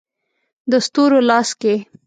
[0.71, 1.73] د ستورو لاس کې